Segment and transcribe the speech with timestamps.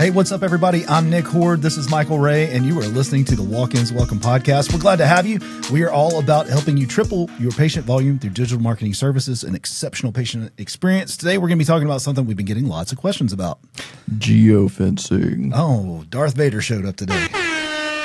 [0.00, 0.86] Hey, what's up, everybody?
[0.86, 1.60] I'm Nick Horde.
[1.60, 4.72] This is Michael Ray, and you are listening to the Walk Ins Welcome podcast.
[4.72, 5.40] We're glad to have you.
[5.70, 9.54] We are all about helping you triple your patient volume through digital marketing services and
[9.54, 11.18] exceptional patient experience.
[11.18, 13.58] Today, we're going to be talking about something we've been getting lots of questions about.
[14.12, 15.52] Geofencing.
[15.54, 17.26] Oh, Darth Vader showed up today.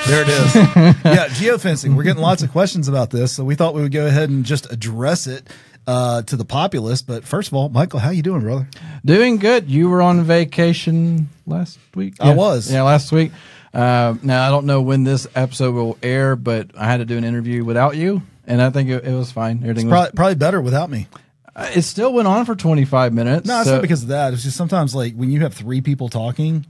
[0.06, 0.56] There it is.
[0.56, 1.96] yeah, geofencing.
[1.96, 4.44] We're getting lots of questions about this, so we thought we would go ahead and
[4.44, 5.50] just address it
[5.88, 7.02] uh, to the populace.
[7.02, 8.68] But first of all, Michael, how you doing, brother?
[9.04, 9.70] Doing good.
[9.70, 12.16] You were on vacation last week.
[12.20, 12.72] I was.
[12.72, 13.32] Yeah, last week.
[13.74, 17.18] Uh, now I don't know when this episode will air, but I had to do
[17.18, 19.58] an interview without you, and I think it, it was fine.
[19.64, 19.92] Everything was.
[19.92, 21.08] Probably, probably better without me.
[21.54, 23.46] Uh, it still went on for twenty five minutes.
[23.48, 24.34] No, it's so- not because of that.
[24.34, 26.66] It's just sometimes like when you have three people talking,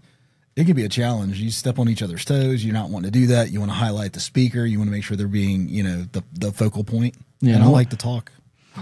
[0.56, 1.40] it can be a challenge.
[1.40, 2.64] You step on each other's toes.
[2.66, 3.52] You're not wanting to do that.
[3.52, 4.66] You want to highlight the speaker.
[4.66, 7.16] You want to make sure they're being, you know, the the focal point.
[7.40, 7.56] Yeah.
[7.56, 8.32] and I like to talk.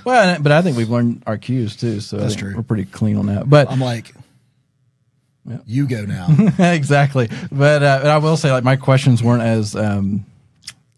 [0.06, 2.56] Well, but I think we've learned our cues too, so That's true.
[2.56, 3.50] We're pretty clean on that.
[3.50, 4.14] But I'm like,
[5.48, 5.58] Yeah.
[5.66, 6.28] you go now.
[6.60, 7.30] exactly.
[7.52, 10.26] But, uh, I will say, like, my questions weren't as um,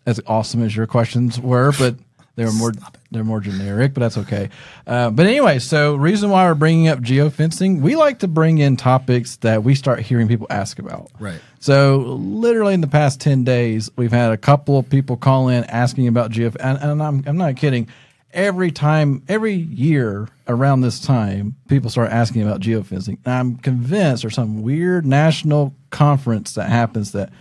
[0.05, 1.95] as awesome as your questions were, but
[2.35, 2.71] they were more
[3.11, 3.93] they're more generic.
[3.93, 4.49] But that's okay.
[4.85, 8.75] Uh, but anyway, so reason why we're bringing up geofencing, we like to bring in
[8.75, 11.09] topics that we start hearing people ask about.
[11.19, 11.39] Right.
[11.59, 15.63] So literally in the past ten days, we've had a couple of people call in
[15.65, 17.87] asking about geof, and, and I'm I'm not kidding.
[18.35, 23.17] Every time, every year around this time, people start asking about geofencing.
[23.25, 27.31] And I'm convinced there's some weird national conference that happens that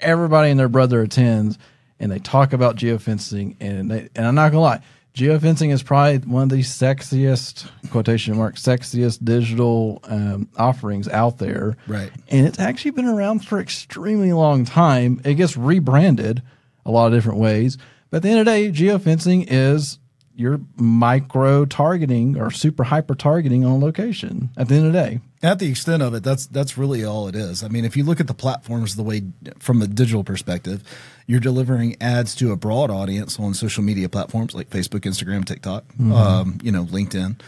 [0.00, 1.58] everybody and their brother attends,
[2.00, 3.56] and they talk about geofencing.
[3.60, 4.82] And they, and I'm not gonna lie,
[5.14, 11.76] geofencing is probably one of the sexiest quotation mark sexiest digital um, offerings out there.
[11.86, 12.10] Right.
[12.28, 15.20] And it's actually been around for extremely long time.
[15.24, 16.42] It gets rebranded
[16.84, 17.78] a lot of different ways.
[18.10, 19.98] But at the end of the day, geofencing is
[20.34, 25.20] your micro targeting or super hyper targeting on location at the end of the day.
[25.42, 27.62] At the extent of it, that's that's really all it is.
[27.64, 29.22] I mean, if you look at the platforms the way
[29.58, 30.82] from a digital perspective,
[31.26, 35.84] you're delivering ads to a broad audience on social media platforms like Facebook, Instagram, TikTok,
[36.12, 37.40] um, you know, LinkedIn.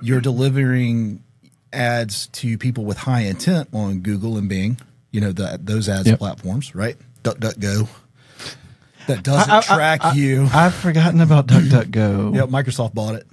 [0.00, 1.22] You're delivering
[1.72, 4.78] ads to people with high intent on Google and Bing,
[5.10, 6.18] you know, the, those ads Yep.
[6.18, 6.96] platforms, right?
[7.22, 7.88] DuckDuckGo.
[9.06, 10.48] That doesn't track you.
[10.52, 12.34] I've forgotten about DuckDuckGo.
[12.36, 13.26] yep, Microsoft bought it.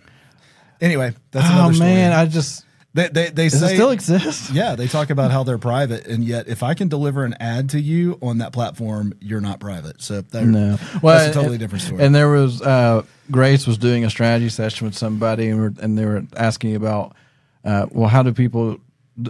[0.82, 1.90] Anyway, that's Oh another story.
[1.90, 4.50] man, I just they they, they does say it still exist?
[4.54, 7.70] yeah, they talk about how they're private, and yet if I can deliver an ad
[7.72, 10.02] to you on that platform, you're not private.
[10.02, 12.04] So No, that's a totally and- different story.
[12.04, 15.98] And there was uh, Grace was doing a strategy session with somebody, and, we're, and
[15.98, 17.16] they were asking about,
[17.66, 18.78] uh, well, how do people,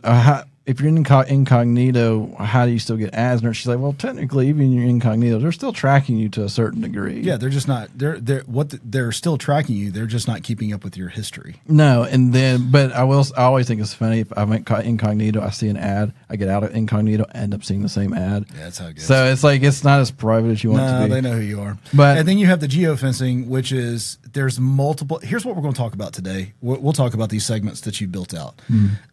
[0.03, 3.41] uh, how, if you're in incognito, how do you still get ads?
[3.41, 6.49] And she's like, well, technically, even in your incognito, they're still tracking you to a
[6.49, 7.21] certain degree.
[7.21, 7.89] yeah, they're just not.
[7.95, 9.89] They're they're what the, they're still tracking you.
[9.89, 11.55] They're just not keeping up with your history.
[11.67, 13.25] No, and then, but I will.
[13.35, 16.49] I always think it's funny if I'm in incognito, I see an ad, I get
[16.49, 18.45] out of incognito, end up seeing the same ad.
[18.53, 19.05] Yeah, that's how it goes.
[19.05, 21.13] So it's like it's not as private as you want No, to be.
[21.15, 21.79] they know who you are.
[21.95, 25.17] But- and then you have the geofencing, which is there's multiple.
[25.23, 26.53] Here's what we're going to talk about today.
[26.61, 28.61] We'll, we'll talk about these segments that you built out.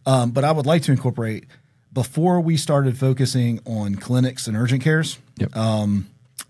[0.05, 1.46] Um, but I would like to incorporate
[1.97, 5.19] before we started focusing on clinics and urgent cares.
[5.39, 5.57] Yep.
[5.57, 6.07] Um,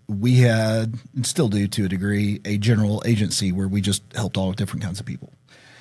[0.09, 4.35] we had, and still do to a degree, a general agency where we just helped
[4.35, 5.31] all different kinds of people.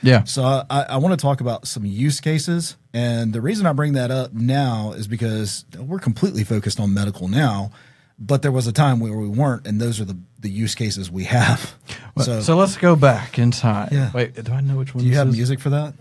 [0.04, 0.22] yeah.
[0.22, 3.94] So I, I want to talk about some use cases, and the reason I bring
[3.94, 7.72] that up now is because we're completely focused on medical now,
[8.20, 11.10] but there was a time where we weren't, and those are the the use cases
[11.10, 11.74] we have.
[12.18, 13.88] So, so, let's go back in time.
[13.90, 14.10] Yeah.
[14.14, 15.02] Wait, do I know which one?
[15.02, 15.36] do you have is?
[15.36, 15.92] music for that?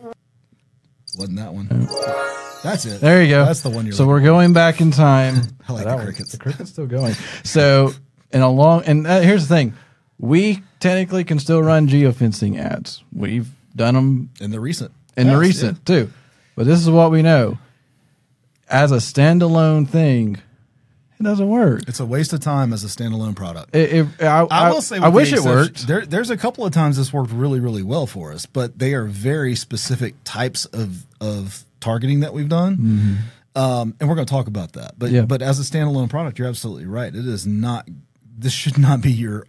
[1.17, 1.67] Wasn't that one?
[2.65, 2.99] That's it.
[2.99, 3.45] There you go.
[3.45, 3.93] That's the one you're.
[3.93, 5.35] So we're going back in time.
[5.67, 6.31] I like the crickets.
[6.31, 7.13] The cricket's still going.
[7.43, 7.93] So
[8.31, 9.75] in a long and uh, here's the thing,
[10.17, 13.03] we technically can still run geofencing ads.
[13.13, 14.91] We've done them in the recent.
[15.15, 16.11] in the past, recent too,
[16.55, 17.59] but this is what we know.
[18.67, 20.41] As a standalone thing,
[21.19, 21.83] it doesn't work.
[21.87, 23.75] It's a waste of time as a standalone product.
[23.75, 25.85] It, it, I, I will say, I wish it worked.
[25.85, 28.95] There, there's a couple of times this worked really, really well for us, but they
[28.95, 33.19] are very specific types of of targeting that we've done,
[33.55, 34.93] um, and we're going to talk about that.
[34.97, 35.15] But Mm-hmm.
[35.15, 35.21] Yeah.
[35.25, 37.13] but as a standalone product, you're absolutely right.
[37.13, 37.87] It is not.
[38.37, 39.47] This should not be your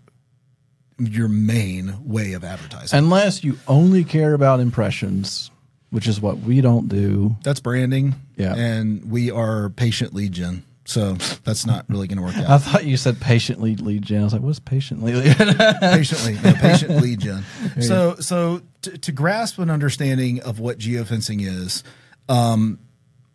[0.99, 2.99] your main way of advertising.
[2.99, 5.51] Unless you only care about impressions,
[5.91, 7.37] which is what we don't do.
[7.43, 8.15] That's branding.
[8.37, 8.55] Yeah.
[8.55, 11.15] and we are patient lead gen, so
[11.45, 12.49] that's not really going to work out.
[12.51, 14.21] I thought you said patiently lead gen.
[14.21, 15.37] I was like, what's patiently lead?
[15.81, 17.45] patiently, yeah, patient lead gen.
[17.81, 21.83] So, so to, to grasp an understanding of what geofencing is,
[22.29, 22.79] um,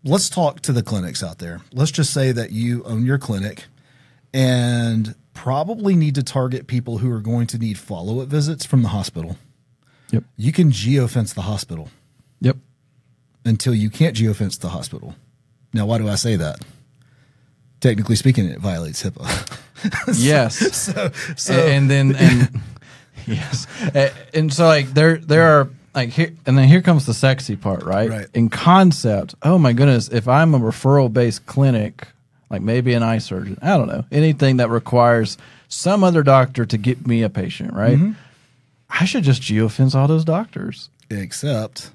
[0.03, 1.61] let's talk to the clinics out there.
[1.73, 3.65] Let's just say that you own your clinic
[4.33, 8.81] and probably need to target people who are going to need follow up visits from
[8.81, 9.37] the hospital.
[10.11, 10.23] Yep.
[10.37, 11.89] You can geofence the hospital
[12.41, 12.57] Yep.
[13.45, 15.15] until you can't geofence the hospital.
[15.73, 16.59] Now, why do I say that?
[17.79, 19.59] Technically speaking, it violates HIPAA.
[20.19, 20.75] yes.
[20.75, 22.61] so, so and then and
[23.27, 23.67] yes,
[24.33, 27.83] and so like there there are like here and then here comes the sexy part,
[27.83, 28.09] right?
[28.09, 28.27] Right.
[28.33, 32.07] In concept, oh my goodness, if I'm a referral based clinic,
[32.49, 36.77] like maybe an eye surgeon, I don't know, anything that requires some other doctor to
[36.77, 37.97] get me a patient, right?
[37.97, 38.11] Mm-hmm.
[38.89, 40.89] I should just geofence all those doctors.
[41.09, 41.91] except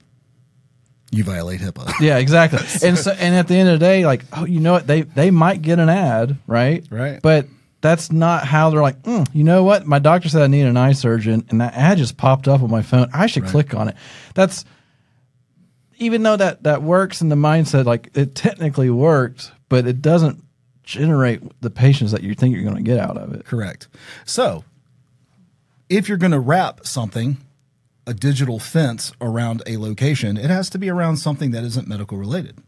[1.11, 1.93] you violate HIPAA.
[2.01, 2.59] Yeah, exactly.
[2.89, 4.87] and so, and at the end of the day, like, oh, you know what?
[4.87, 6.85] They they might get an ad, right?
[6.91, 7.21] Right.
[7.23, 7.47] But
[7.81, 9.03] that's not how they're like.
[9.03, 9.87] Mm, you know what?
[9.87, 12.71] My doctor said I need an eye surgeon, and that ad just popped up on
[12.71, 13.09] my phone.
[13.13, 13.97] I should click on it.
[14.35, 14.65] That's
[15.99, 20.43] even though that that works in the mindset, like it technically worked, but it doesn't
[20.83, 23.45] generate the patients that you think you're going to get out of it.
[23.45, 23.89] Correct.
[24.25, 24.65] So,
[25.89, 27.39] if you're going to wrap something,
[28.07, 32.17] a digital fence around a location, it has to be around something that isn't medical
[32.17, 32.59] related.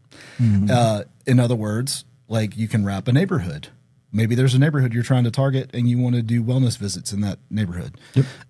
[0.69, 3.69] Uh, in other words, like you can wrap a neighborhood.
[4.11, 7.13] Maybe there's a neighborhood you're trying to target and you want to do wellness visits
[7.13, 7.95] in that neighborhood.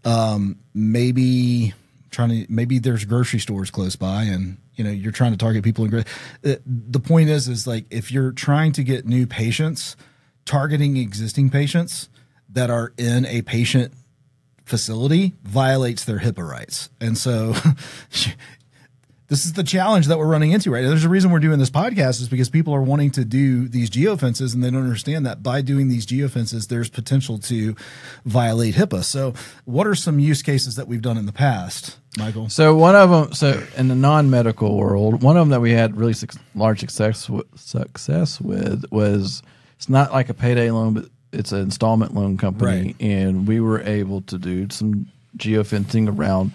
[0.05, 1.73] Um, maybe
[2.11, 5.63] trying to maybe there's grocery stores close by and you know you're trying to target
[5.63, 6.03] people in uh,
[6.65, 9.95] the point is is like if you're trying to get new patients
[10.43, 12.09] targeting existing patients
[12.49, 13.93] that are in a patient
[14.65, 16.89] facility violates their HIPAA rights.
[17.01, 17.53] And so
[19.29, 20.89] this is the challenge that we're running into right now.
[20.89, 23.89] There's a reason we're doing this podcast is because people are wanting to do these
[23.89, 27.75] geofences and they don't understand that by doing these geofences, there's potential to
[28.25, 29.03] violate HIPAA.
[29.03, 29.33] So
[29.65, 32.49] what are some use cases that we've done in the past, Michael?
[32.49, 35.95] So one of them, so in the non-medical world, one of them that we had
[35.95, 39.43] really suc large success w- success with was
[39.77, 42.95] it's not like a payday loan, but it's an installment loan company, Right.
[42.99, 46.51] and we were able to do some geofencing around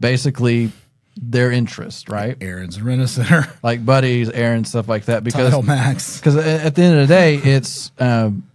[0.00, 0.72] basically
[1.20, 2.36] their interest, right?
[2.40, 5.24] Aaron's a Center, Like buddies, errands, stuff like that.
[5.24, 6.18] Because Title Max.
[6.18, 8.48] because at the end of the day, it's um,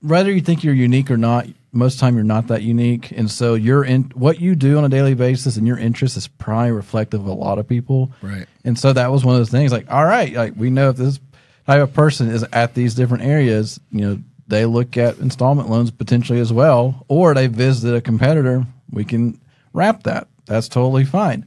[0.00, 1.46] whether you think you're unique or not.
[1.72, 4.78] Most of the time, you're not that unique, and so you're in what you do
[4.78, 8.10] on a daily basis, and your interest is probably reflective of a lot of people.
[8.22, 8.46] Right.
[8.64, 9.72] And so that was one of those things.
[9.72, 11.20] Like, all right, like we know if this
[11.66, 15.90] type of person is at these different areas, you know, they look at installment loans
[15.90, 18.64] potentially as well, or they visited a competitor.
[18.90, 19.38] We can
[19.74, 20.28] wrap that.
[20.46, 21.44] That's totally fine.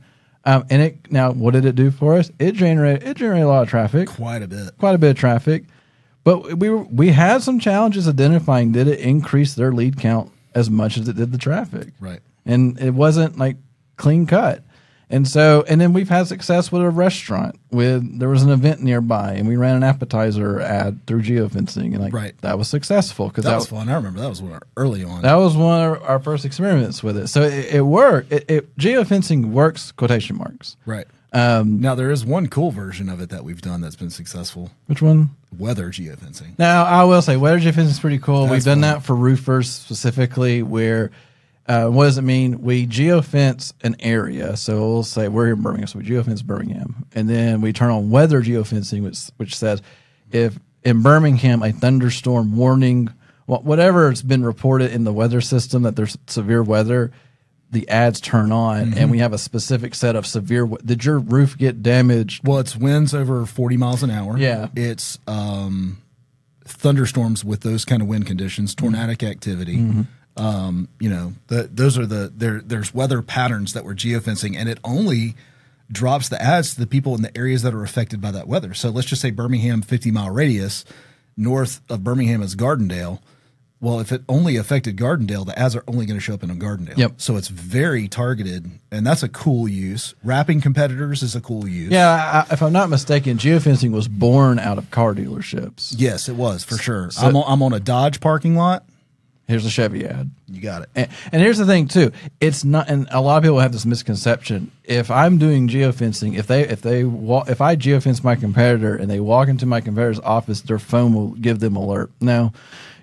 [0.50, 2.32] Um, and it now, what did it do for us?
[2.40, 4.78] It generated it generated a lot of traffic Quite a bit.
[4.78, 5.66] quite a bit of traffic,
[6.24, 10.70] but we were, we had some challenges identifying did it increase their lead count as
[10.70, 12.20] much as it did the traffic, Right.
[12.46, 13.58] And it wasn't like
[13.98, 14.64] clean cut.
[15.12, 17.60] And so, and then we've had success with a restaurant.
[17.72, 22.00] With there was an event nearby, and we ran an appetizer ad through geofencing, and
[22.00, 22.36] like Right.
[22.42, 23.90] that was successful because That that, was fun.
[23.90, 25.24] I remember that was one early on.
[25.24, 27.28] that was one of our first experiments with it.
[27.28, 28.32] So it, it worked.
[28.32, 29.92] It, it geofencing works.
[29.92, 30.78] Quotation marks.
[30.86, 31.08] right.
[31.32, 34.72] Um, now there is one cool version of it that we've done that's been successful.
[34.88, 35.30] Which one?
[35.60, 36.58] Weather geofencing.
[36.58, 38.42] Now, I will say weather geofencing is pretty cool.
[38.48, 38.82] That's We've done fun.
[38.82, 41.12] that for roofers specifically, where
[41.70, 42.62] uh, what does it mean?
[42.62, 44.58] We geofence an area.
[44.58, 48.10] So we'll say we're in Birmingham, so we geofence Birmingham, and then we turn on
[48.10, 49.82] weather geofencing, which which says
[50.32, 53.10] if in Birmingham a thunderstorm warning,
[53.46, 57.12] whatever has been reported in the weather system that there's severe weather.
[57.72, 58.98] The ads turn on, Mm-hmm.
[58.98, 60.66] and we have a specific set of severe.
[60.66, 62.48] Did your roof get damaged?
[62.48, 64.40] Well, it's winds over 40 miles an hour.
[64.40, 64.70] Yeah.
[64.76, 66.00] It's um,
[66.66, 69.78] thunderstorms with those kind of wind conditions, tornadic activity.
[69.78, 70.02] Mm-hmm.
[70.40, 72.62] Um, you know, the, those are the there.
[72.62, 75.36] There's weather patterns that we're geofencing, and it only
[75.92, 78.74] drops the ads to the people in the areas that are affected by that weather.
[78.74, 80.86] So let's just say Birmingham, 50 mile radius.
[81.36, 83.20] North of Birmingham is Gardendale.
[83.82, 86.52] Well, if it only affected Gardendale, the ads are only going to show up in
[86.52, 86.98] a Gardendale.
[86.98, 87.14] Yep.
[87.16, 90.14] So it's very targeted, and that's a cool use.
[90.22, 91.90] Wrapping competitors is a cool use.
[91.90, 95.96] Yeah, I, if I'm not mistaken, geofencing was born out of car dealerships.
[95.98, 97.10] Yes, it was for sure.
[97.12, 98.84] So- I'm, on, I'm on a Dodge parking lot.
[99.50, 100.30] Here's a Chevy ad.
[100.48, 100.90] You got it.
[100.96, 102.12] And, and here's the thing too.
[102.40, 104.72] It's not, and a lot of people have this misconception.
[104.84, 109.10] If I'm doing geofencing, if they if they walk, if I geofence my competitor and
[109.10, 112.12] they walk into my competitor's office, their phone will give them alert.
[112.22, 112.54] No,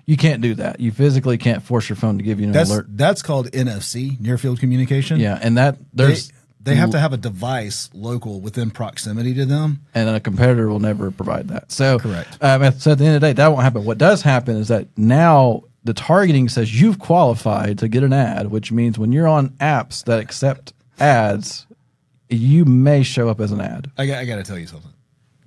[0.05, 0.79] you can't do that.
[0.79, 2.85] You physically can't force your phone to give you an That's alert.
[2.91, 5.19] that's called NFC, near field communication.
[5.19, 9.45] Yeah, and that They, there's they have to have a device local within proximity to
[9.45, 9.81] them.
[9.95, 11.71] and a competitor will never provide that.
[11.71, 12.37] So Correct.
[12.41, 13.83] Um, so at the end of the day, that won't happen.
[13.85, 18.51] What does happen is that now the targeting says you've qualified to get an ad,
[18.51, 21.65] which means when you're on apps that accept ads,
[22.29, 23.91] you may show up as an ad.
[23.97, 24.91] I got, I got to tell you something.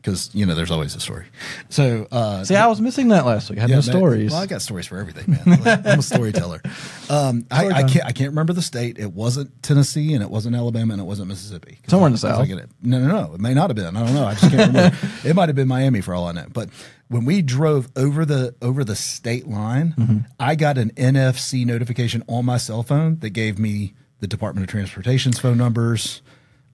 [0.03, 1.27] Because you know there's always a story.
[1.69, 3.59] So uh, See, I was missing that last week.
[3.59, 4.31] I had yeah, no stories.
[4.33, 5.83] Well, I got stories for everything, man.
[5.87, 6.63] I'm a storyteller.
[7.11, 8.05] Um, I, I can't.
[8.07, 8.97] I can't remember the state.
[9.01, 11.81] It wasn't Tennessee, and it wasn't Alabama, and it wasn't Mississippi.
[11.89, 12.69] Somewhere in I- the I was South.
[12.83, 13.35] no, no, no.
[13.35, 13.97] It may not have been.
[13.97, 14.27] I don't know.
[14.27, 14.97] I just can't remember.
[15.25, 16.47] it might have been Miami for all I know.
[16.53, 16.69] But
[17.09, 20.19] when we drove over the over the state line, Mm-hmm.
[20.39, 24.71] I got an NFC notification on my cell phone that gave me the Department of
[24.71, 26.23] Transportation's phone numbers.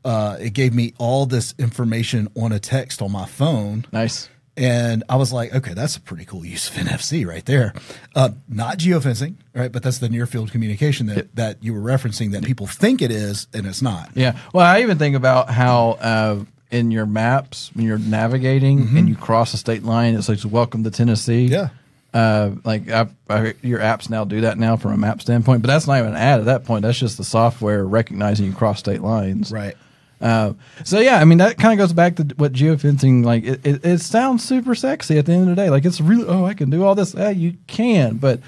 [0.06, 3.84] Uh, it gave me all this information on a text on my phone.
[3.92, 4.28] nice.
[4.58, 7.74] And I was like, okay, that's a pretty cool use of NFC right there.
[8.14, 9.70] Uh, not geofencing, right?
[9.70, 13.10] But that's the near field communication that, that you were referencing that people think it
[13.10, 14.10] is and it's not.
[14.14, 14.38] Yeah.
[14.54, 19.16] Well, I even think about how uh, in your maps when you're navigating and you
[19.16, 21.52] cross a state line, it says "Welcome to Tennessee." Mm-hmm.
[21.52, 21.68] Yeah.
[22.14, 25.68] Uh, like I, I, your apps now do that now from a map standpoint, but
[25.68, 26.82] that's not even an ad at that point.
[26.82, 29.52] That's just the software recognizing you cross state lines.
[29.52, 29.76] Right.
[30.20, 30.54] Uh,
[30.84, 33.44] so yeah, I mean that kind of goes back to what geofencing like.
[33.44, 35.68] It, it, it sounds super sexy at the end of the day.
[35.70, 37.14] Like it's really oh I can do all this.
[37.14, 38.40] Yeah, you can, but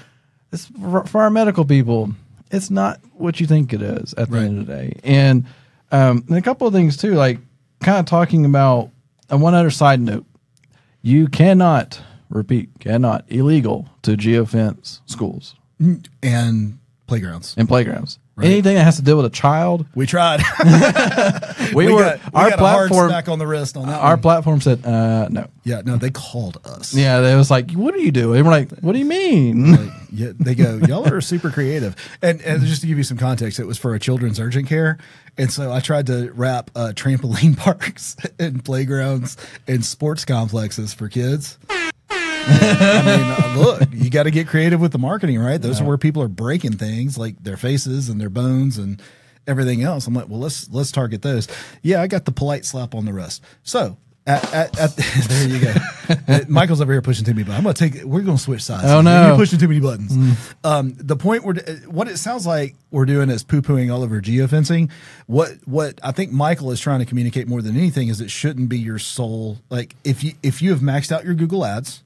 [0.51, 2.11] it's for, for our medical people.
[2.51, 4.45] It's not what you think it is at the Right.
[4.45, 4.99] end of the day.
[5.03, 5.45] And,
[5.91, 7.37] um, and a couple of things too, like
[7.81, 8.89] kind of talking about.
[9.29, 10.25] And one other side note:
[11.03, 15.53] you cannot repeat, cannot illegal to geofence schools
[16.23, 17.53] And playgrounds.
[17.57, 18.17] and playgrounds.
[18.45, 20.41] Anything that has to deal with a child, We tried.
[21.73, 23.09] we, we were got, we our got a hard platform.
[23.09, 24.21] smack on the wrist on that Our one.
[24.21, 25.47] platform said uh, no.
[25.63, 26.93] Yeah, no, they called us.
[26.93, 29.71] Yeah, they was like, "What are you doing?" And we're like, "What do you mean?"
[29.73, 31.95] Like, yeah, they go, y'all are super creative.
[32.23, 34.97] And, and just to give you some context, it was for a children's urgent care.
[35.37, 41.07] And so I tried to wrap uh, trampoline parks and playgrounds and sports complexes for
[41.07, 41.57] kids.
[42.49, 45.61] I mean, uh, look, you got to get creative with the marketing, right?
[45.61, 49.01] Those are where people are breaking things like their faces and their bones and
[49.47, 50.07] everything else.
[50.07, 51.47] I'm like, well, let's let's target those.
[51.81, 53.43] Yeah, I got the polite slap on the wrist.
[53.63, 53.97] So
[54.29, 54.95] at, at, at
[55.27, 55.73] there you go.
[56.27, 57.57] Uh, Michael's over here pushing too many buttons.
[57.57, 58.03] I'm gonna take.
[58.03, 58.85] We're gonna switch sides.
[58.85, 59.27] Oh, no.
[59.27, 60.37] You're pushing too many buttons.
[60.63, 61.55] Um, the point we're
[61.87, 64.91] what it sounds like we're doing is poo pooing all over geofencing.
[65.25, 68.69] What what I think Michael is trying to communicate more than anything is it shouldn't
[68.69, 69.57] be your sole.
[69.69, 72.03] Like if you if you have maxed out your Google Ads,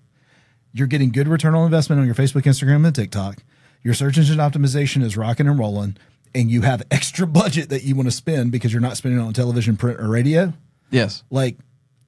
[0.73, 3.37] you're getting good return on investment on your Facebook, Instagram, and TikTok.
[3.83, 5.97] Your search engine optimization is rocking and rolling,
[6.33, 9.23] and you have extra budget that you want to spend because you're not spending it
[9.23, 10.53] on television, print, or radio.
[10.89, 11.23] yes.
[11.29, 11.57] Like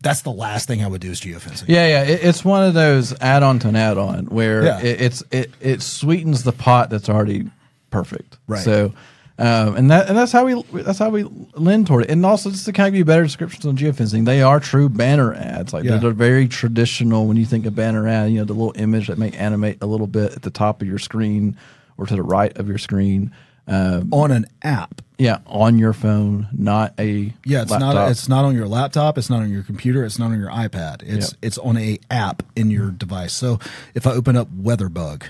[0.02, 1.66] that's the last thing I would do is geofencing.
[1.68, 2.04] Yeah, yeah.
[2.04, 4.80] It, it's one of those add-on to an add-on where Yeah.
[4.82, 7.50] it, it's it it sweetens the pot that's already
[7.90, 8.38] perfect.
[8.48, 8.64] Right.
[8.64, 8.94] So,
[9.38, 11.24] um, and that and that's how we that's how we
[11.56, 12.10] lean toward it.
[12.12, 14.88] And also, just to kind of give you better descriptions on geofencing, they are true
[14.90, 15.74] banner ads.
[15.74, 15.92] Like Yeah.
[15.92, 17.28] they're, they're very traditional.
[17.28, 19.86] When you think of banner ad, you know the little image that may animate a
[19.86, 21.58] little bit at the top of your screen
[21.98, 23.32] or to the right of your screen.
[23.68, 25.02] Um, On an app.
[25.18, 27.96] yeah, on your phone, not a Yeah, it's laptop.
[27.96, 28.12] not.
[28.12, 29.18] It's not on your laptop.
[29.18, 30.06] It's not on your computer.
[30.06, 31.02] It's not on your iPad.
[31.02, 31.38] It's Yep.
[31.42, 33.34] it's on a app in your device.
[33.34, 33.60] So
[33.96, 35.24] if I open up WeatherBug,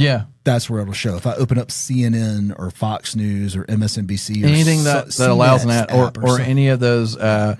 [0.00, 0.24] yeah.
[0.44, 1.16] that's where it'll show.
[1.16, 5.30] If I open up CNN or Fox News or MSNBC or anything that, S- that
[5.30, 7.56] allows an CNET's app or, app or any of those uh,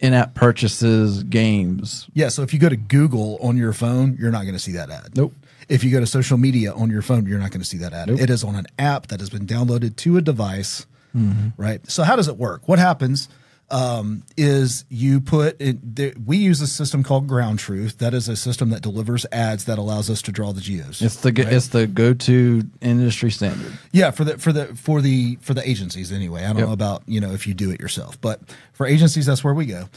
[0.00, 4.42] in-app purchases games Yeah, so if you go to Google on your phone, you're not
[4.42, 5.16] going to see that ad.
[5.16, 5.32] Nope.
[5.68, 7.92] If you go to social media on your phone, you're not going to see that
[7.94, 8.10] ad.
[8.10, 11.50] It is on an app that has been downloaded to a device, Mm-hmm.
[11.62, 11.88] right?
[11.88, 12.66] So how does it work?
[12.68, 13.28] What happens
[13.70, 17.98] um, is you put it, there, we use a system called GroundTruth.
[17.98, 21.00] That is a system that delivers ads that allows us to draw the geos.
[21.02, 25.36] it's the go it's the go-to industry standard Yeah, for the for the for the
[25.40, 26.44] for the agencies anyway.
[26.44, 26.66] I don't Yep.
[26.66, 28.40] know about you know if you do it yourself, but
[28.74, 29.88] for agencies, that's where we go.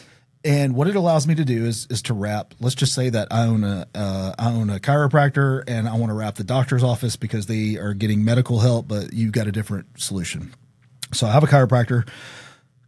[0.45, 2.53] And what it allows me to do is is to wrap.
[2.61, 6.09] Let's just say that I own a uh, I own a chiropractor, and I want
[6.09, 9.51] to wrap the doctor's office because they are getting medical help, but you've got a
[9.51, 10.53] different solution.
[11.11, 12.07] So I have a chiropractor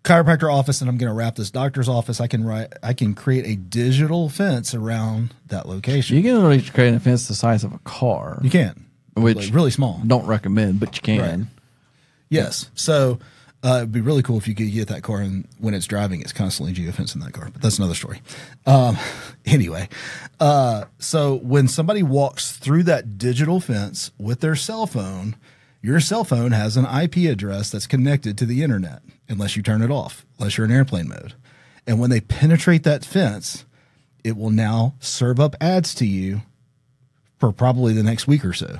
[0.03, 2.19] chiropractor office, and I'm going to wrap this doctor's office.
[2.21, 6.17] I can write I can create a digital fence around that location.
[6.17, 9.53] you can literally create a fence the size of a car You can, which Like,
[9.53, 10.01] really small.
[10.05, 11.47] don't recommend but you can Right.
[12.29, 12.69] Yes.
[12.75, 13.19] So
[13.63, 16.21] uh, it'd be really cool if you could get that car and when it's driving,
[16.21, 17.49] it's constantly geofencing that car.
[17.51, 18.21] But that's another story.
[18.65, 18.97] Um,
[19.45, 19.89] anyway,
[20.39, 25.35] uh, so when somebody walks through that digital fence with their cell phone,
[25.81, 29.81] your cell phone has an IP address that's connected to the internet, unless you turn
[29.81, 31.33] it off, unless you're in airplane mode.
[31.87, 33.65] And when they penetrate that fence,
[34.23, 36.41] it will now serve up ads to you
[37.39, 38.79] for probably the next week or so.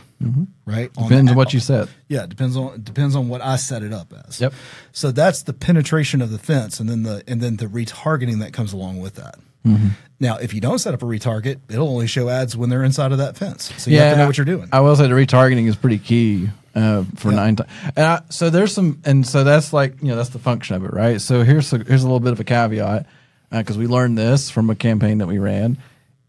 [0.66, 0.92] Right?
[0.98, 1.88] On the depends on app- what you set.
[2.10, 4.42] yeah, depends on depends on what I set it up as.
[4.42, 4.54] Yep.
[4.92, 8.52] So that's the penetration of the fence, and then the and then the retargeting that
[8.52, 9.40] comes along with that.
[9.66, 9.90] Mm-hmm.
[10.20, 13.12] Now, if you don't set up a retarget, it'll only show ads when they're inside
[13.14, 13.74] of that fence.
[13.78, 14.68] So you have to know what you're doing.
[14.72, 17.70] I will say the retargeting is pretty key uh, for nine times.
[17.96, 20.86] And I, so there's some, and so that's like you know that's the function of
[20.86, 21.20] it, right?
[21.20, 23.06] So here's a, here's a little bit of a caveat.
[23.52, 25.78] because we learned this from a campaign that we ran.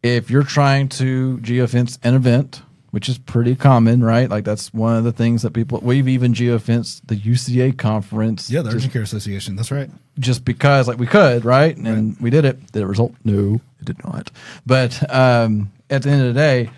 [0.03, 4.29] If you're trying to geofence an event, which is pretty common, right?
[4.29, 8.51] Like that's one of the things that people we've even geofenced the UCA conference.
[8.51, 9.57] Yeah, the just, Care Association.
[9.57, 9.91] That's right.
[10.19, 11.77] just because like we could, right?
[11.77, 12.73] And we did it.
[12.73, 13.15] Did it result?
[13.25, 14.31] No, it did not.
[14.67, 16.71] But um, at the end of the day,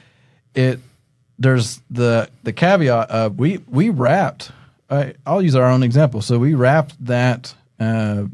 [0.55, 0.81] it
[1.43, 4.53] there's the the caveat of we we wrapped.
[4.89, 6.23] I, I'll use our own example.
[6.23, 8.25] So we wrapped that uh,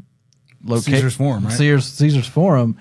[0.63, 1.53] location Caesars Forum, right?
[1.53, 2.79] Caesar's, Caesars Forum.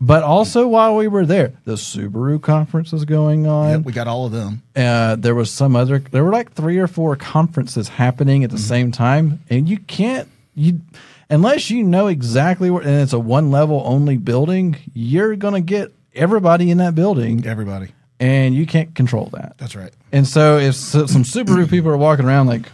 [0.00, 3.70] But also while we were there, the Subaru conference was going on.
[3.70, 4.62] Yep, we got all of them.
[4.74, 5.98] Uh, there was some other.
[5.98, 10.28] There were like three or four conferences happening at the same time, and you can't
[10.54, 10.80] you
[11.28, 12.82] unless you know exactly where.
[12.82, 14.76] And it's a one level only building.
[14.94, 17.92] You're gonna get everybody in that building, Everybody.
[18.20, 19.54] And you can't control that.
[19.58, 19.92] That's right.
[20.12, 22.70] And so if some super Subaru people are walking around like,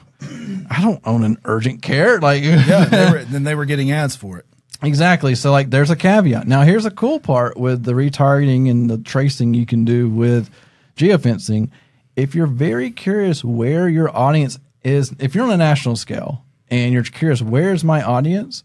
[0.71, 4.17] I don't own an urgent care, like Yeah, they were, then they were getting ads
[4.17, 4.47] for it.
[4.83, 5.35] Exactly.
[5.35, 6.47] So like there's a caveat.
[6.47, 10.51] Now here's a cool part with the retargeting and the tracing you can do with
[10.97, 11.71] geofencing.
[12.17, 16.93] If you're very curious where your audience is, if you're on a national scale and
[16.93, 18.65] you're curious where's my audience,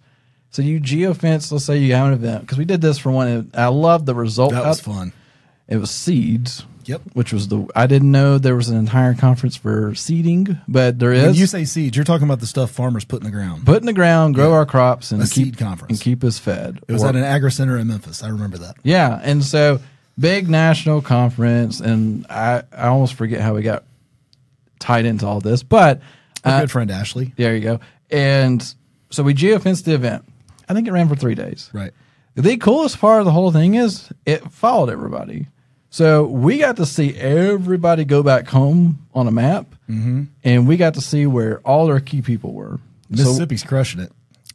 [0.50, 3.52] so you geofence, let's say you have an event because we did this for one.
[3.54, 4.52] I love the result.
[4.52, 5.14] That was out- fun.
[5.68, 6.66] It was seeds.
[6.86, 7.02] Yep.
[7.14, 11.12] Which was the I didn't know there was an entire conference for seeding, but there
[11.12, 11.40] When is.
[11.40, 13.66] you say seeds, you're talking about the stuff farmers put in the ground.
[13.66, 15.92] put in the ground, grow our crops, and A keep seed conference.
[15.92, 16.80] and keep us fed.
[16.88, 18.24] It was Or- at an agri center in Memphis.
[18.24, 18.76] I remember that.
[18.84, 19.80] Yeah, and so
[20.20, 23.84] big national conference, and I I almost forget how we got
[24.80, 26.02] tied into all this, but
[26.44, 27.34] Our uh, good friend Ashley.
[27.38, 27.80] there you go.
[28.10, 28.62] And
[29.10, 30.26] so we geofenced the event.
[30.68, 31.70] I think it ran for three days.
[31.74, 31.92] Right.
[32.36, 35.48] The coolest part of the whole thing is it followed everybody.
[35.92, 40.24] So we got to see everybody go back home on a map, Mm-hmm.
[40.46, 42.80] and we got to see where all their key people were.
[43.14, 44.12] So- Mississippi's crushing it.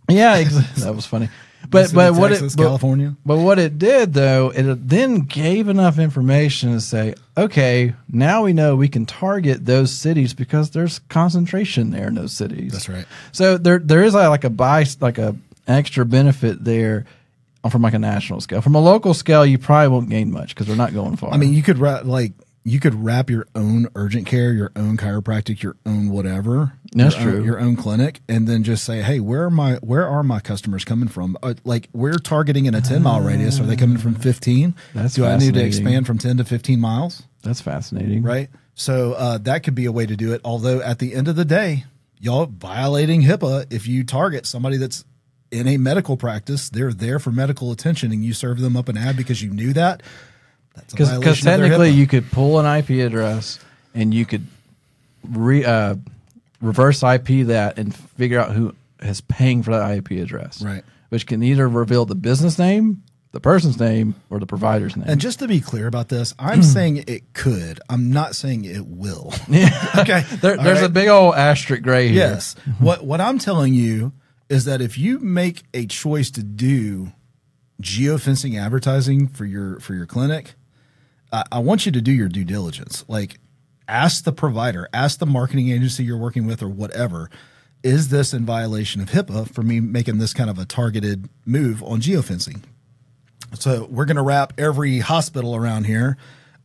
[0.09, 1.29] yeah, ex- that was funny.
[1.69, 3.17] But but Mississippi, what it but, California.
[3.27, 8.53] but what it did though, it then gave enough information to say, okay, now we
[8.55, 12.73] know we can target those cities because there's concentration there in those cities.
[12.73, 13.05] That's right.
[13.33, 15.35] So there there is like a buy like a
[15.67, 17.05] extra benefit there
[17.71, 18.61] from like a national scale.
[18.61, 21.33] From a local scale, you probably won't gain much because they're not going far.
[21.33, 22.33] I mean, you could wrap like
[22.65, 26.73] you could wrap your own urgent care, your own chiropractic, your own whatever.
[26.93, 27.45] That's your own- true.
[27.45, 30.85] your own clinic, and then just say, "Hey, where are my where are my customers
[30.85, 31.37] coming from?
[31.43, 33.61] Uh, like, we're targeting in a ten mile radius.
[33.61, 34.75] Are they coming from fifteen?
[34.95, 37.23] That's Do I need to expand from ten to fifteen miles?
[37.43, 38.49] that's fascinating, Right.
[38.75, 40.41] So uh, that could be a way to do it.
[40.45, 41.85] Although at the end of the day,
[42.19, 45.05] y'all violating HIPAA if you target somebody that's
[45.51, 48.97] in a medical practice, they're there for medical attention, and you serve them up an
[48.97, 50.03] ad because you knew that.
[50.75, 53.59] That's because violation of their technically you could pull an IP address
[53.95, 54.47] and you could
[55.29, 55.97] re, uh,
[56.61, 60.85] reverse IP that and figure out who is paying for that IP address, Right.
[61.09, 65.07] Which can either reveal the business name, the person's name, or the provider's name.
[65.09, 67.81] And just to be clear about this, I'm saying it could.
[67.89, 69.33] I'm not saying it will.
[69.99, 70.25] okay.
[70.41, 72.17] there, there's a big old asterisk gray here.
[72.17, 72.57] Yes.
[72.81, 74.13] what what I'm telling you
[74.49, 77.13] is that if you make a choice to do
[77.83, 80.55] geofencing advertising for your for your clinic,
[81.33, 83.05] I, I want you to do your due diligence.
[83.09, 83.39] Like
[83.89, 87.31] ask the provider, ask the marketing agency you're working with or whatever,
[87.83, 91.83] is this in violation of HIPAA for me making this kind of a targeted move
[91.83, 92.63] on geofencing?
[93.55, 96.17] So we're going to wrap every hospital around here.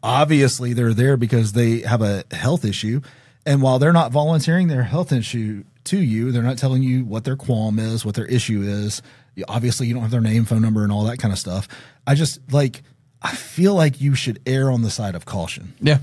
[0.02, 3.02] Obviously, they're there because they have a health issue.
[3.46, 7.24] And while they're not volunteering their health issue to you, they're not telling you what
[7.24, 9.02] their qualm is, what their issue is.
[9.36, 11.68] You- Obviously, you don't have their name, phone number, and all that kind of stuff.
[12.06, 12.84] I just like,
[13.22, 15.74] I feel like you should err on the side of caution.
[15.82, 16.00] Yeah.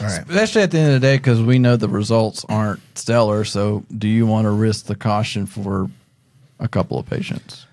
[0.00, 0.20] All right.
[0.28, 3.44] Especially at the end of the day, because we know the results aren't stellar.
[3.44, 5.90] So, do you want to risk the caution for
[6.60, 7.66] a couple of patients?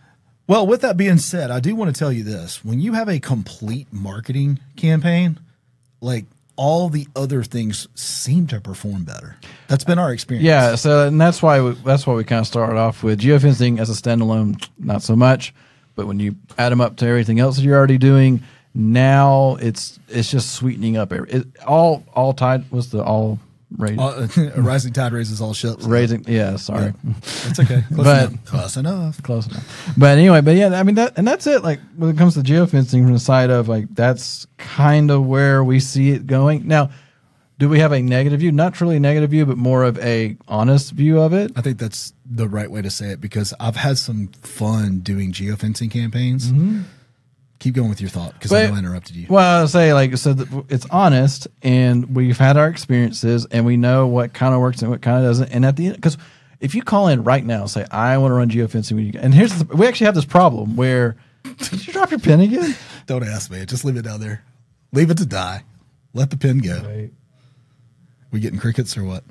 [0.48, 2.63] Well, with that being said, I do want to tell you this.
[2.65, 5.39] When you have a complete marketing campaign,
[6.02, 6.26] like
[6.58, 9.38] all the other things seem to perform better.
[9.67, 10.46] That's been our experience.
[10.46, 13.80] Yeah, so and that's why we, that's why we kind of started off with geofencing
[13.80, 15.54] as a standalone, not so much,
[15.96, 18.43] but when you add them up to everything else that you're already doing,
[18.74, 23.39] now it's it's just sweetening up it, all all tide was the all
[23.77, 25.84] raising Uh, a rising tide raises all ships.
[25.86, 26.93] raising yeah sorry
[27.43, 27.84] That's okay.
[27.93, 28.45] Close But- enough.
[28.45, 29.23] Close enough.
[29.23, 32.17] close enough but anyway but yeah I mean that and that's it like when it
[32.17, 36.27] comes to geofencing from the side of like that's kind of where we see it
[36.27, 36.89] going now.
[37.60, 38.51] Do we have a negative view?
[38.51, 41.51] Not truly a negative view, but more of a honest view of it.
[41.56, 45.32] I think that's the right way to say it because I've had some fun doing
[45.32, 46.51] geofencing campaigns.
[47.60, 49.28] Keep going with your thought because I know I interrupted you.
[49.30, 50.36] Well, I'll say like so
[50.70, 54.91] it's honest, and we've had our experiences, and we know what kind of works and
[54.91, 55.50] what kind of doesn't.
[55.50, 56.17] And at the end, because
[56.60, 59.20] if you call in right now, and say I want to run geofencing, with you,"
[59.20, 61.17] and here's the, we actually have this problem where
[61.58, 62.76] Did you drop your pen again?
[63.06, 63.65] Don't ask me.
[63.65, 64.43] Just leave it down there.
[64.91, 65.63] Leave it to die.
[66.13, 67.10] Let the pin go.
[68.32, 69.24] We getting crickets or what?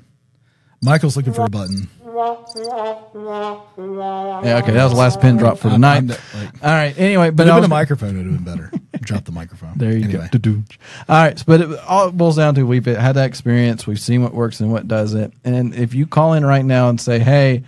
[0.81, 1.89] Michael's looking for a button.
[3.27, 5.97] Yeah, okay, that was the last pin drop for I'm- tonight.
[5.97, 6.97] I'm the- like- All right.
[6.97, 8.71] Anyway, but But I have was, been a microphone, it would have been better.
[9.01, 9.73] Drop the microphone.
[9.77, 10.27] there you anyway.
[10.41, 10.63] go.
[11.07, 13.87] All right, but it all it boils down to we've had that experience.
[13.87, 15.33] We've seen what works and what doesn't.
[15.45, 17.63] And if you call in right now and say, "Hey,"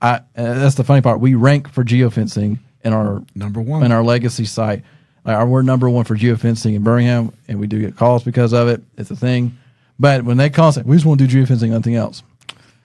[0.00, 1.20] I, uh, that's the funny part.
[1.20, 3.82] We rank for geofencing in our Number one.
[3.82, 4.82] in our legacy site.
[5.24, 8.52] Like, our- we're number one for geofencing in Birmingham, and we do get calls because
[8.52, 8.82] of it.
[8.96, 9.56] It's a thing.
[10.00, 12.22] But when they call and say, "We just want to do geofencing, nothing else,"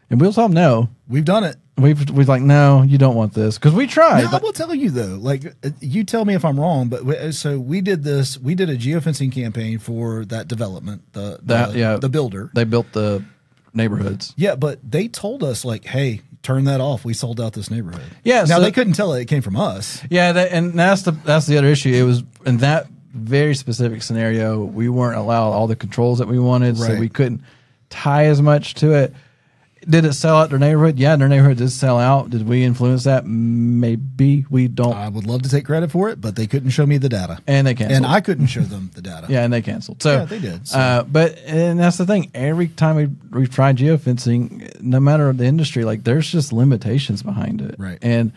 [0.09, 0.89] and we'll tell them no.
[1.07, 1.55] We've done it.
[1.77, 4.23] We've we've like, no, you don't want this because we tried.
[4.23, 7.05] Now, I will tell you though, like uh, you tell me if I'm wrong, but
[7.05, 8.37] we, so we did this.
[8.37, 11.97] We did a geofencing campaign for that development, the, the That- yeah.
[11.97, 12.49] the builder.
[12.53, 13.23] they built the
[13.75, 14.33] neighborhoods.
[14.37, 17.05] yeah, but they told us like, hey, turn that off.
[17.05, 18.01] We sold out this neighborhood.
[18.23, 20.01] Yeah, Now so- they couldn't tell it, it came from us.
[20.09, 21.93] Yeah, that, and that's the that's the other issue.
[21.93, 26.39] It was in that very specific scenario, we weren't allowed all the controls that we
[26.39, 27.41] wanted, so we couldn't
[27.89, 29.13] tie as much to it.
[29.89, 30.97] Did it sell out their neighborhood?
[30.99, 32.29] Yeah, their neighborhood did sell out.
[32.29, 33.25] Did we influence that?
[33.25, 34.93] Maybe we don't.
[34.93, 37.39] I would love to take credit for it, but they couldn't show me the data,
[37.47, 37.97] and they canceled.
[37.97, 39.27] and I couldn't show them the data.
[39.29, 40.01] Yeah, and they canceled.
[40.03, 40.77] So Yeah, they did, so.
[40.79, 42.31] Uh, but and that's the thing.
[42.33, 47.61] Every time we we tried geofencing, no matter the industry, like there's just limitations behind
[47.61, 47.99] it, Right.
[48.01, 48.31] And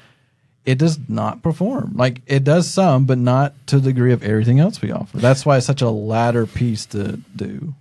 [0.66, 1.94] it does not perform.
[1.96, 5.16] Like it does some, but not to the degree of everything else we offer.
[5.18, 7.74] That's why it's such a ladder piece to do.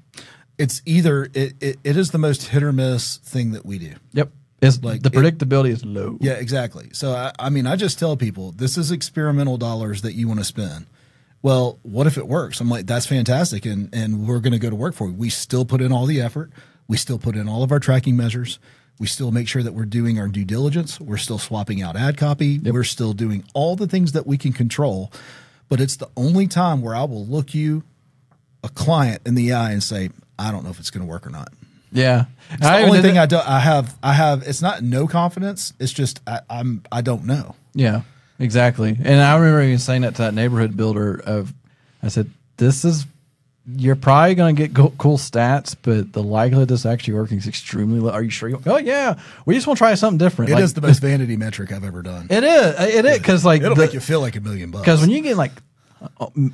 [0.59, 3.93] It's either it, it, it is the most hit or miss thing that we do.
[4.13, 4.29] Yep.
[4.61, 6.17] It's Like, the predictability is low.
[6.19, 6.89] Yeah, exactly.
[6.91, 10.41] So I, I mean, I just tell people this is experimental dollars that you want
[10.41, 10.85] to spend.
[11.41, 12.59] Well, what if it works?
[12.59, 15.13] I'm like, that's fantastic, and and we're going to go to work for it.
[15.13, 16.51] We still put in all the effort.
[16.89, 18.59] We still put in all of our tracking measures.
[18.99, 20.99] We still make sure that we're doing our due diligence.
[20.99, 22.59] We're still swapping out ad copy.
[22.59, 25.13] We're still doing all the things that we can control.
[25.69, 27.83] But it's the only time where I will look you,
[28.61, 31.27] a client, in the eye and say, I don't know if it's going to work
[31.27, 31.49] or not.
[31.91, 32.25] Yeah.
[32.51, 33.95] It's the only thing I don't, I have.
[34.01, 34.43] I have.
[34.47, 35.73] It's not no confidence.
[35.79, 36.83] It's just I, I'm.
[36.91, 37.55] I don't know.
[37.73, 38.01] Yeah,
[38.39, 38.97] exactly.
[39.03, 41.53] And I remember even saying that to that neighborhood builder of,
[42.03, 43.05] I said, this is,
[43.75, 47.47] you're probably going to get go- cool stats, but the likelihood this actually working is
[47.47, 48.11] extremely low.
[48.11, 48.51] Are you sure?
[48.65, 50.51] Oh yeah, we just want to try something different.
[50.51, 52.27] It is Like, the most vanity metric I've ever done.
[52.29, 52.79] It is.
[52.95, 54.81] It is because like It'll the- make you feel like a million bucks.
[54.83, 55.51] because when you get like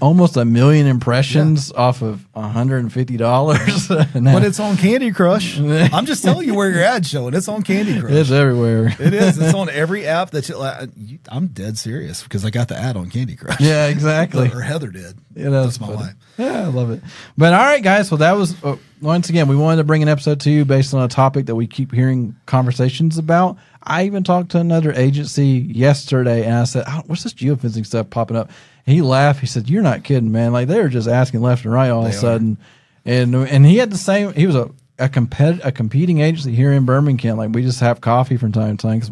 [0.02, 5.60] almost a million impressions off of hundred and fifty dollars, but it's on Candy Crush.
[5.60, 7.34] I'm just telling you where your ad's showing.
[7.34, 8.12] It's on Candy Crush.
[8.12, 8.88] it's everywhere.
[9.00, 9.38] It is.
[9.38, 10.58] It's on every app that you.
[10.58, 10.90] Like,
[11.30, 13.60] I'm dead serious because I got the ad on Candy Crush.
[13.60, 14.50] Yeah, exactly.
[14.52, 15.18] or Heather did.
[15.36, 15.98] Yeah, that's that's my funny.
[16.00, 16.14] wife.
[16.38, 17.02] Yeah, I love it.
[17.38, 18.10] But all right, guys.
[18.12, 20.94] Well, that was uh, once again we wanted to bring an episode to you based
[20.94, 23.58] on a topic that we keep hearing conversations about.
[23.86, 28.10] I even talked to another agency yesterday, and I said, "Oh, "What's this geofencing stuff
[28.10, 28.50] popping up?"
[28.86, 29.40] he laughed.
[29.40, 30.54] He said, "You're not kidding, man!
[30.54, 32.20] Like they were just asking left and right all of a They are.
[32.20, 32.58] sudden."
[33.06, 34.34] And and he had the same.
[34.34, 37.38] He was a a compet a competing agency here in Birmingham.
[37.38, 39.12] Like we just have coffee from time to time because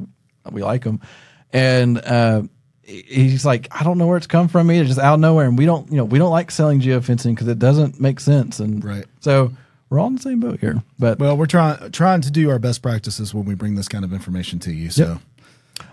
[0.52, 1.00] we like them,
[1.52, 1.98] and.
[2.04, 2.44] uh
[2.86, 5.46] he's like, I don't know where it's come from either, just out of nowhere.
[5.48, 8.60] And we don't, you know, we don't like selling geofencing because it doesn't make sense.
[8.60, 9.06] And Right.
[9.22, 9.54] so
[9.94, 10.82] we're all in the same boat here.
[10.98, 14.04] But Well, we're trying trying to do our best practices when we bring this kind
[14.04, 14.90] of information to you.
[14.90, 15.20] So.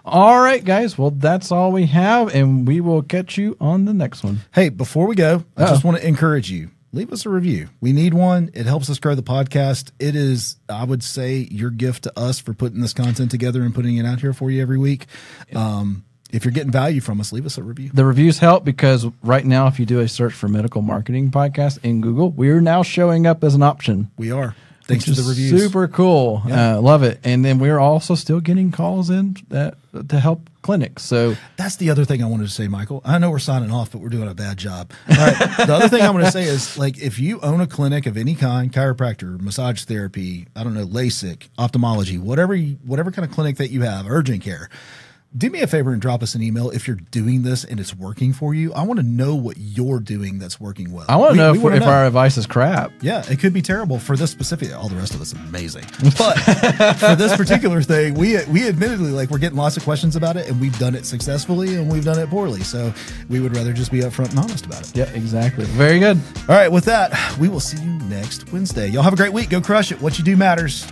[0.07, 0.97] all right, guys.
[0.97, 4.41] Well, that's all we have, and we will catch you on the next one.
[4.55, 5.71] Hey, before we go, I Uh-oh.
[5.71, 6.71] just want to encourage you.
[6.93, 7.69] Leave us a review.
[7.81, 8.51] We need one.
[8.53, 9.93] It helps us grow the podcast.
[10.01, 13.73] It is, I would say, your gift to us for putting this content together and
[13.73, 15.07] putting it out here for you every week.
[15.55, 17.91] Um, if you're getting value from us, leave us a review.
[17.93, 21.79] The reviews help because right now, if you do a search for medical marketing podcast
[21.83, 24.11] in Google, we're now showing up as an option.
[24.17, 24.55] We are.
[24.91, 25.63] Thanks to the reviews.
[25.63, 26.43] Super cool.
[26.47, 26.77] Yeah.
[26.77, 27.21] Uh, love it.
[27.23, 29.77] And then we're also still getting calls in that
[30.09, 31.05] to help clinics.
[31.05, 33.01] So That's the other thing I wanted to say, Michael.
[33.05, 34.91] I know we're signing off, but we're doing a bad job.
[35.09, 35.39] All right.
[35.67, 38.17] the other thing I'm going to say is like if you own a clinic of
[38.17, 43.33] any kind, chiropractor, massage therapy, I don't know, LASIK, ophthalmology, whatever you, whatever kind of
[43.33, 44.69] clinic that you have, urgent care.
[45.37, 47.95] Do me a favor and drop us an email if you're doing this and it's
[47.95, 48.73] working for you.
[48.73, 51.07] I want to know what you're doing that's working well.
[51.09, 51.87] I want to know if, if know.
[51.87, 52.91] our advice is crap.
[53.01, 54.75] Yeah, it could be terrible for this specific.
[54.75, 55.85] All the rest of it's amazing,
[56.19, 56.35] but
[56.99, 60.49] for this particular thing, we we admittedly like we're getting lots of questions about it,
[60.49, 62.63] and we've done it successfully, and we've done it poorly.
[62.65, 62.93] So
[63.29, 64.97] we would rather just be upfront and honest about it.
[64.97, 65.65] Yeah, exactly.
[65.67, 66.17] Very good.
[66.49, 68.89] All right, with that, we will see you next Wednesday.
[68.89, 69.51] Y'all have a great week.
[69.51, 70.01] Go crush it.
[70.03, 70.91] What you do matters.